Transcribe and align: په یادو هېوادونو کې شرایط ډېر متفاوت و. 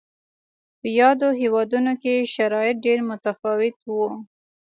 په 0.79 0.87
یادو 0.99 1.27
هېوادونو 1.41 1.93
کې 2.01 2.29
شرایط 2.35 2.77
ډېر 2.85 2.99
متفاوت 3.09 3.75
و. 3.87 3.95